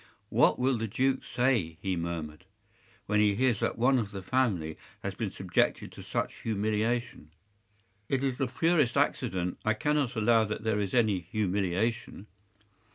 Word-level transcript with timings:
“What 0.29 0.57
will 0.57 0.79
the 0.79 0.87
duke 0.87 1.23
say,” 1.23 1.77
he 1.79 1.95
murmured, 1.95 2.45
“when 3.05 3.19
he 3.19 3.35
hears 3.35 3.59
that 3.59 3.77
one 3.77 3.99
of 3.99 4.09
the 4.09 4.23
family 4.23 4.75
has 5.03 5.13
been 5.13 5.29
subjected 5.29 5.91
to 5.91 6.01
such 6.01 6.37
humiliation?” 6.41 7.29
“It 8.09 8.23
is 8.23 8.37
the 8.37 8.47
purest 8.47 8.97
accident. 8.97 9.59
I 9.63 9.75
cannot 9.75 10.15
allow 10.15 10.43
that 10.45 10.63
there 10.63 10.79
is 10.79 10.95
any 10.95 11.19
humiliation. 11.19 12.25